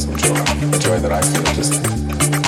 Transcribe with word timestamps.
sense 0.00 0.04
of 0.04 0.16
joy, 0.20 0.78
joy 0.78 0.98
that 1.00 1.12
I 1.12 1.22
feel 1.22 1.42
just, 1.54 2.47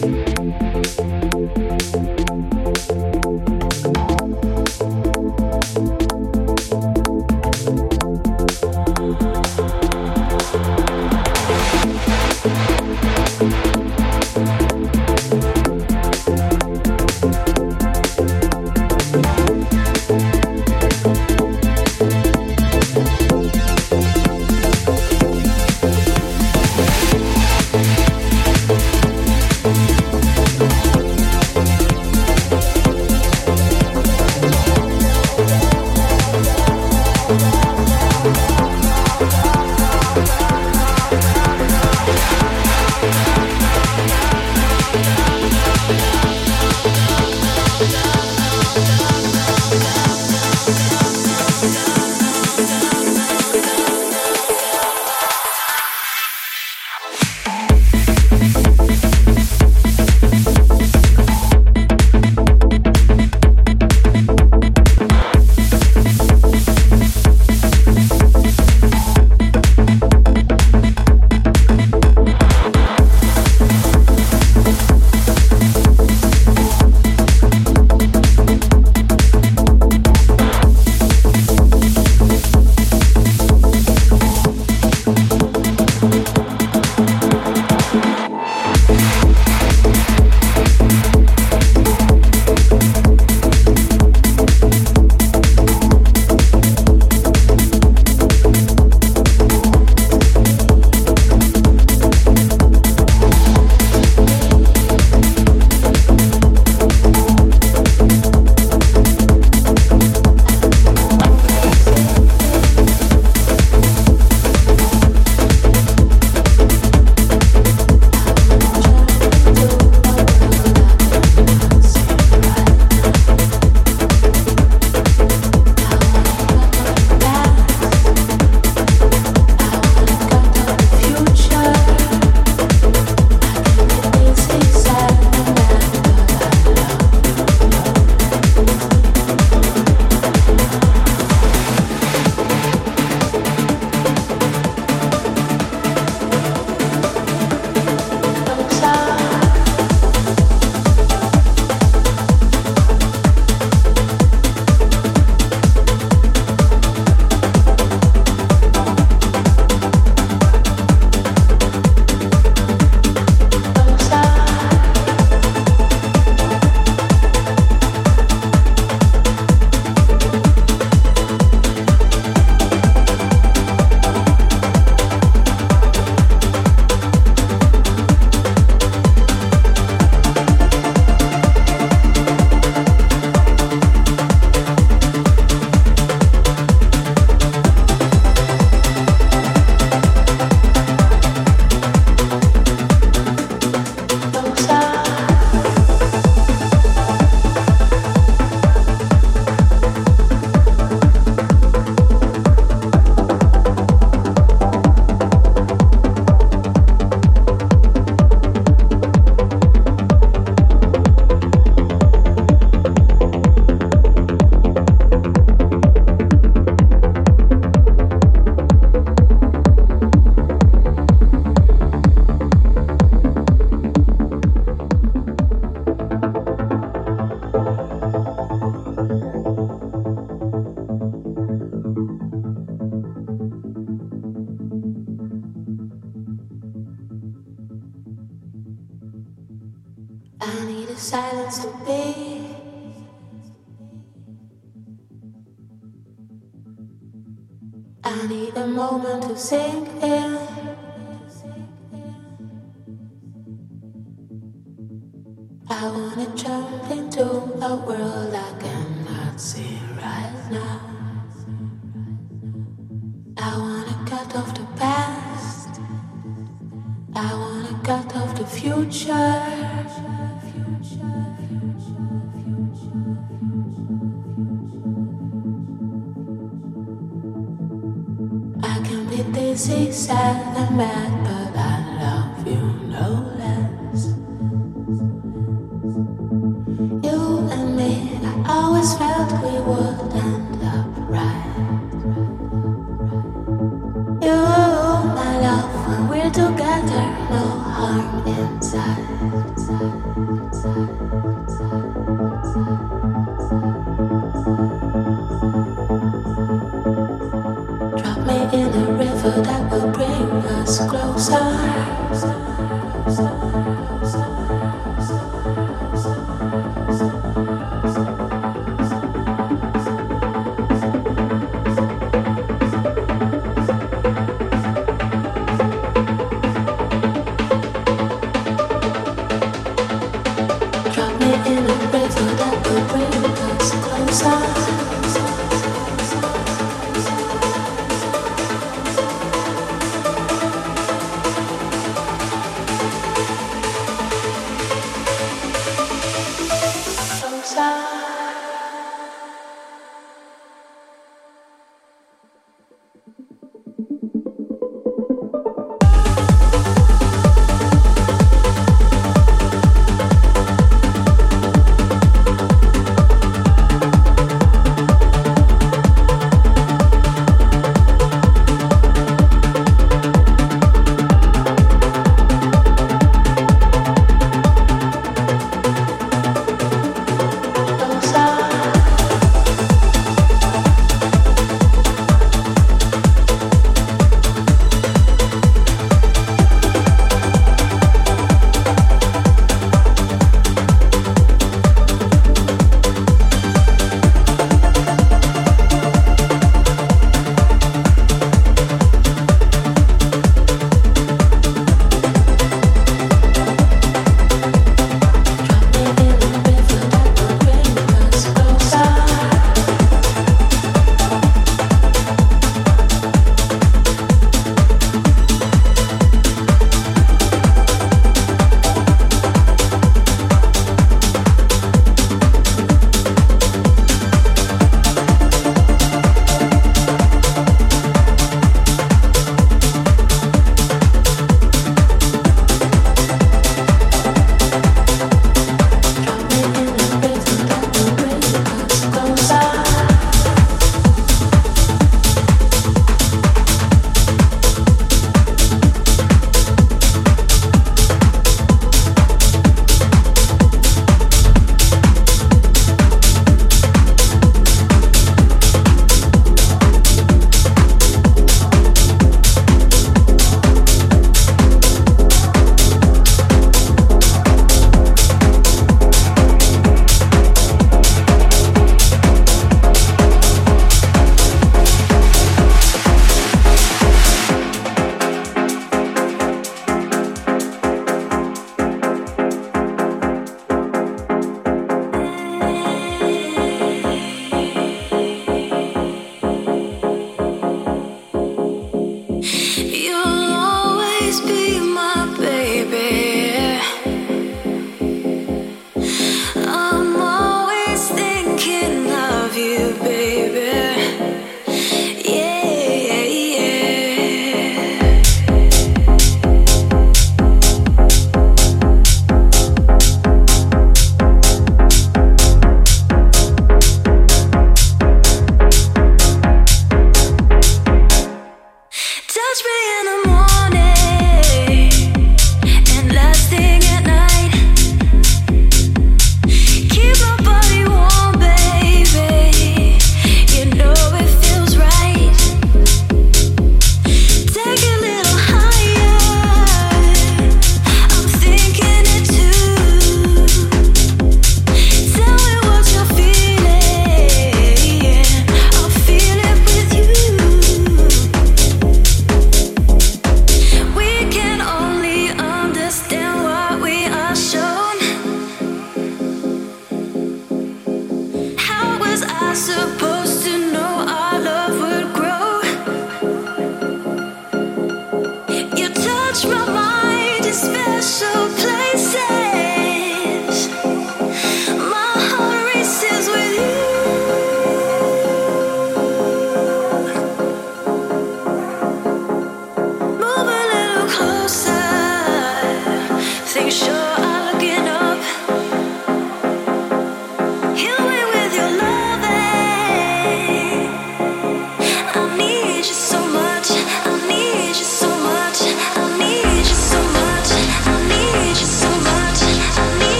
can 0.00 0.23